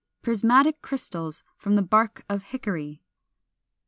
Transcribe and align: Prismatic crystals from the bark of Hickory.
Prismatic 0.23 0.81
crystals 0.81 1.43
from 1.57 1.75
the 1.75 1.83
bark 1.83 2.23
of 2.27 2.41
Hickory. 2.41 3.03